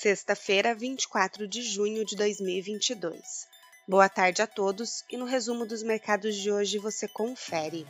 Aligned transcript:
sexta-feira, 0.00 0.76
24 0.76 1.48
de 1.48 1.60
junho 1.60 2.04
de 2.04 2.14
2022. 2.14 3.48
Boa 3.88 4.08
tarde 4.08 4.40
a 4.40 4.46
todos 4.46 5.02
e 5.10 5.16
no 5.16 5.24
resumo 5.24 5.66
dos 5.66 5.82
mercados 5.82 6.36
de 6.36 6.52
hoje 6.52 6.78
você 6.78 7.08
confere. 7.08 7.84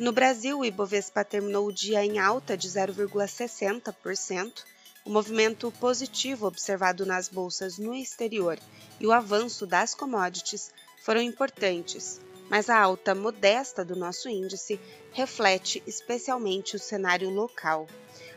No 0.00 0.10
Brasil, 0.10 0.60
o 0.60 0.64
Ibovespa 0.64 1.22
terminou 1.22 1.66
o 1.66 1.72
dia 1.72 2.02
em 2.02 2.18
alta 2.18 2.56
de 2.56 2.66
0,60%. 2.66 4.64
O 5.04 5.10
movimento 5.10 5.70
positivo 5.72 6.46
observado 6.46 7.04
nas 7.04 7.28
bolsas 7.28 7.76
no 7.76 7.94
exterior 7.94 8.58
e 8.98 9.06
o 9.06 9.12
avanço 9.12 9.66
das 9.66 9.94
commodities 9.94 10.72
foram 11.02 11.20
importantes, 11.20 12.22
mas 12.48 12.70
a 12.70 12.78
alta 12.78 13.12
modesta 13.14 13.84
do 13.84 13.96
nosso 13.96 14.28
índice 14.28 14.80
reflete 15.12 15.82
especialmente 15.86 16.76
o 16.76 16.78
cenário 16.78 17.30
local. 17.30 17.88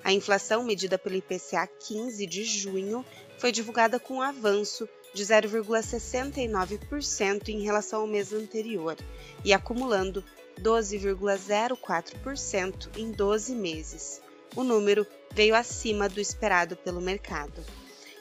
A 0.03 0.11
inflação 0.13 0.63
medida 0.63 0.97
pelo 0.97 1.15
IPCA 1.15 1.67
15 1.67 2.25
de 2.25 2.43
junho 2.43 3.05
foi 3.37 3.51
divulgada 3.51 3.99
com 3.99 4.15
um 4.15 4.21
avanço 4.21 4.89
de 5.13 5.23
0,69% 5.23 7.49
em 7.49 7.61
relação 7.61 8.01
ao 8.01 8.07
mês 8.07 8.33
anterior 8.33 8.97
e 9.43 9.53
acumulando 9.53 10.23
12,04% 10.61 12.89
em 12.97 13.11
12 13.11 13.53
meses. 13.55 14.19
O 14.55 14.63
número 14.63 15.05
veio 15.31 15.55
acima 15.55 16.09
do 16.09 16.19
esperado 16.19 16.75
pelo 16.77 17.01
mercado. 17.01 17.63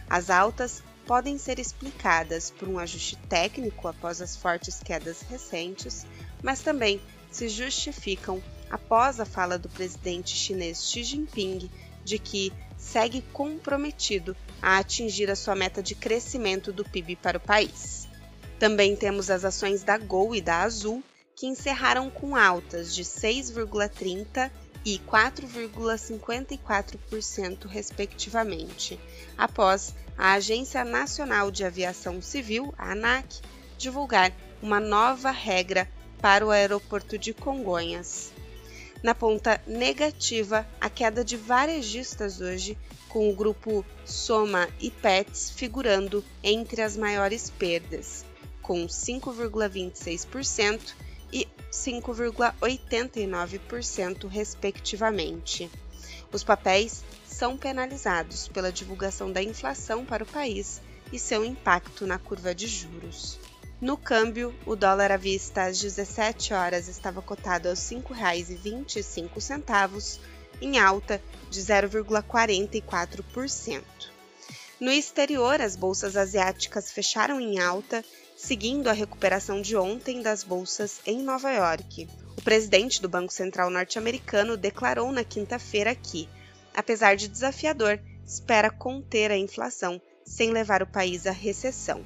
As 0.06 0.28
altas 0.28 0.82
podem 1.06 1.38
ser 1.38 1.58
explicadas 1.58 2.50
por 2.50 2.68
um 2.68 2.78
ajuste 2.78 3.16
técnico 3.26 3.88
após 3.88 4.20
as 4.20 4.36
fortes 4.36 4.80
quedas 4.80 5.22
recentes, 5.22 6.06
mas 6.42 6.60
também 6.60 7.00
se 7.30 7.48
justificam 7.48 8.42
após 8.68 9.18
a 9.18 9.24
fala 9.24 9.58
do 9.58 9.70
presidente 9.70 10.36
chinês 10.36 10.90
Xi 10.90 11.02
Jinping 11.02 11.70
de 12.04 12.18
que 12.18 12.52
segue 12.76 13.22
comprometido 13.32 14.36
a 14.64 14.78
atingir 14.78 15.30
a 15.30 15.36
sua 15.36 15.54
meta 15.54 15.82
de 15.82 15.94
crescimento 15.94 16.72
do 16.72 16.86
PIB 16.86 17.16
para 17.16 17.36
o 17.36 17.40
país. 17.40 18.08
Também 18.58 18.96
temos 18.96 19.28
as 19.28 19.44
ações 19.44 19.82
da 19.82 19.98
Gol 19.98 20.34
e 20.34 20.40
da 20.40 20.62
Azul, 20.62 21.04
que 21.36 21.46
encerraram 21.46 22.08
com 22.08 22.34
altas 22.34 22.94
de 22.94 23.04
6,30% 23.04 24.50
e 24.82 24.98
4,54%, 25.00 27.66
respectivamente, 27.66 28.98
após 29.36 29.94
a 30.16 30.32
Agência 30.32 30.82
Nacional 30.82 31.50
de 31.50 31.62
Aviação 31.62 32.22
Civil, 32.22 32.72
a 32.78 32.92
ANAC, 32.92 33.42
divulgar 33.76 34.32
uma 34.62 34.80
nova 34.80 35.30
regra 35.30 35.86
para 36.22 36.46
o 36.46 36.50
aeroporto 36.50 37.18
de 37.18 37.34
Congonhas. 37.34 38.32
Na 39.02 39.14
ponta 39.14 39.60
negativa, 39.66 40.66
a 40.80 40.88
queda 40.88 41.22
de 41.22 41.36
varejistas 41.36 42.40
hoje, 42.40 42.78
com 43.14 43.30
o 43.30 43.32
grupo 43.32 43.82
Soma 44.04 44.68
e 44.80 44.90
Pets 44.90 45.48
figurando 45.48 46.24
entre 46.42 46.82
as 46.82 46.96
maiores 46.96 47.48
perdas, 47.48 48.24
com 48.60 48.88
5,26% 48.88 50.94
e 51.32 51.46
5,89%, 51.70 54.26
respectivamente. 54.26 55.70
Os 56.32 56.42
papéis 56.42 57.04
são 57.24 57.56
penalizados 57.56 58.48
pela 58.48 58.72
divulgação 58.72 59.30
da 59.30 59.40
inflação 59.40 60.04
para 60.04 60.24
o 60.24 60.26
país 60.26 60.82
e 61.12 61.18
seu 61.18 61.44
impacto 61.44 62.08
na 62.08 62.18
curva 62.18 62.52
de 62.52 62.66
juros. 62.66 63.38
No 63.80 63.96
câmbio, 63.96 64.52
o 64.66 64.74
dólar 64.74 65.12
à 65.12 65.16
vista 65.16 65.66
às 65.66 65.78
17 65.78 66.52
horas 66.52 66.88
estava 66.88 67.22
cotado 67.22 67.68
aos 67.68 67.88
R$ 67.88 67.98
5,25, 67.98 70.18
em 70.64 70.78
alta 70.78 71.20
de 71.50 71.60
0,44%. 71.60 73.82
No 74.80 74.90
exterior, 74.90 75.60
as 75.60 75.76
bolsas 75.76 76.16
asiáticas 76.16 76.90
fecharam 76.90 77.40
em 77.40 77.60
alta, 77.60 78.04
seguindo 78.36 78.88
a 78.88 78.92
recuperação 78.92 79.62
de 79.62 79.76
ontem 79.76 80.20
das 80.20 80.42
bolsas 80.42 81.00
em 81.06 81.22
Nova 81.22 81.52
York. 81.52 82.08
O 82.36 82.42
presidente 82.42 83.00
do 83.00 83.08
Banco 83.08 83.32
Central 83.32 83.70
norte-americano 83.70 84.56
declarou 84.56 85.12
na 85.12 85.22
quinta-feira 85.22 85.94
que, 85.94 86.28
apesar 86.74 87.14
de 87.14 87.28
desafiador, 87.28 88.00
espera 88.26 88.68
conter 88.70 89.30
a 89.30 89.38
inflação 89.38 90.02
sem 90.24 90.50
levar 90.50 90.82
o 90.82 90.86
país 90.86 91.24
à 91.26 91.30
recessão. 91.30 92.02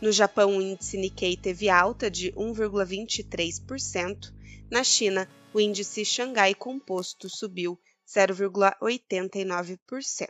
No 0.00 0.10
Japão, 0.10 0.56
o 0.56 0.62
índice 0.62 0.96
Nikkei 0.96 1.36
teve 1.36 1.68
alta 1.68 2.10
de 2.10 2.32
1,23%. 2.32 4.32
Na 4.70 4.82
China, 4.82 5.28
o 5.52 5.60
índice 5.60 6.04
Xangai 6.04 6.54
Composto 6.54 7.28
subiu 7.28 7.78
0,89%. 8.14 10.28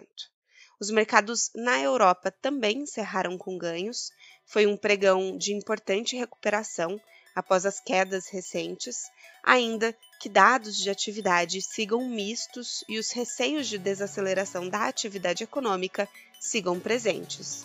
Os 0.78 0.90
mercados 0.90 1.50
na 1.54 1.80
Europa 1.80 2.30
também 2.30 2.78
encerraram 2.78 3.38
com 3.38 3.58
ganhos. 3.58 4.10
Foi 4.46 4.66
um 4.66 4.76
pregão 4.76 5.36
de 5.36 5.54
importante 5.54 6.16
recuperação 6.16 7.00
após 7.34 7.64
as 7.64 7.80
quedas 7.80 8.28
recentes, 8.28 9.04
ainda 9.42 9.96
que 10.20 10.28
dados 10.28 10.76
de 10.76 10.90
atividade 10.90 11.62
sigam 11.62 12.06
mistos 12.08 12.84
e 12.88 12.98
os 12.98 13.10
receios 13.12 13.66
de 13.66 13.78
desaceleração 13.78 14.68
da 14.68 14.86
atividade 14.86 15.44
econômica 15.44 16.08
sigam 16.38 16.78
presentes. 16.80 17.64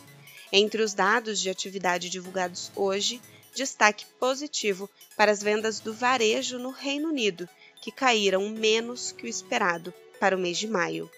Entre 0.52 0.82
os 0.82 0.94
dados 0.94 1.40
de 1.40 1.50
atividade 1.50 2.10
divulgados 2.10 2.72
hoje, 2.76 3.22
destaque 3.54 4.06
positivo 4.20 4.90
para 5.18 5.32
as 5.32 5.42
vendas 5.42 5.80
do 5.80 5.94
varejo 5.94 6.60
no 6.60 6.70
Reino 6.70 7.10
Unido, 7.10 7.50
que 7.82 7.92
caíram 7.92 8.48
menos 8.50 9.12
que 9.12 9.26
o 9.26 9.30
esperado 9.30 9.94
para 10.20 10.36
o 10.36 10.40
mês 10.40 10.58
de 10.58 10.68
maio. 10.68 11.10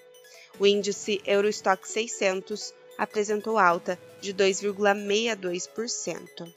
O 0.59 0.65
índice 0.65 1.21
Eurostock 1.23 1.87
600 1.87 2.73
apresentou 2.97 3.59
alta 3.59 3.99
de 4.19 4.33
2,62%. 4.33 6.51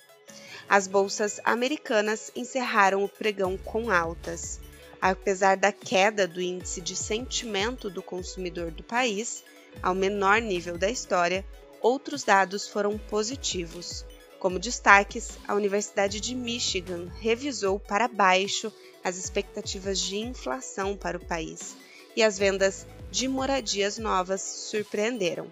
As 0.66 0.86
bolsas 0.86 1.38
americanas 1.44 2.32
encerraram 2.34 3.04
o 3.04 3.08
pregão 3.08 3.58
com 3.58 3.90
altas. 3.90 4.58
Apesar 5.02 5.56
da 5.56 5.70
queda 5.70 6.26
do 6.26 6.40
índice 6.40 6.80
de 6.80 6.96
sentimento 6.96 7.90
do 7.90 8.02
consumidor 8.02 8.70
do 8.70 8.82
país, 8.82 9.44
ao 9.82 9.94
menor 9.94 10.40
nível 10.40 10.78
da 10.78 10.88
história, 10.88 11.44
outros 11.80 12.24
dados 12.24 12.66
foram 12.66 12.96
positivos. 12.96 14.06
Como 14.38 14.58
destaques, 14.58 15.32
a 15.46 15.54
Universidade 15.54 16.20
de 16.20 16.34
Michigan 16.34 17.08
revisou 17.20 17.78
para 17.78 18.08
baixo 18.08 18.72
as 19.04 19.18
expectativas 19.18 19.98
de 19.98 20.16
inflação 20.16 20.96
para 20.96 21.18
o 21.18 21.24
país 21.24 21.76
e 22.16 22.22
as 22.22 22.38
vendas 22.38 22.86
de 23.10 23.26
moradias 23.26 23.98
novas 23.98 24.40
surpreenderam. 24.40 25.48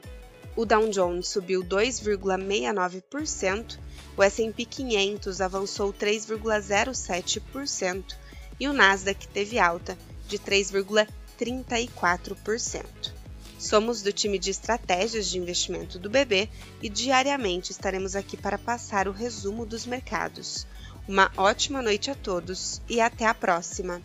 O 0.57 0.65
Dow 0.65 0.89
Jones 0.89 1.27
subiu 1.29 1.63
2,69%, 1.63 3.79
o 4.17 4.23
S&P 4.23 4.65
500 4.65 5.41
avançou 5.41 5.93
3,07% 5.93 8.17
e 8.59 8.67
o 8.67 8.73
Nasdaq 8.73 9.29
teve 9.29 9.59
alta 9.59 9.99
de 10.27 10.39
3,34%. 10.39 13.13
Somos 13.59 14.01
do 14.03 14.13
time 14.13 14.39
de 14.39 14.51
estratégias 14.51 15.29
de 15.29 15.39
investimento 15.39 15.99
do 15.99 16.09
BB 16.09 16.49
e 16.81 16.89
diariamente 16.89 17.73
estaremos 17.73 18.15
aqui 18.15 18.37
para 18.37 18.57
passar 18.57 19.09
o 19.09 19.13
resumo 19.13 19.67
dos 19.67 19.85
mercados. 19.85 20.65
Uma 21.09 21.33
ótima 21.37 21.83
noite 21.83 22.09
a 22.11 22.15
todos 22.15 22.81
e 22.89 23.01
até 23.01 23.27
a 23.27 23.35
próxima! 23.35 24.01